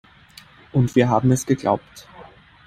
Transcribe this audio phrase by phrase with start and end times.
[0.71, 2.07] Und wir haben es geglaubt.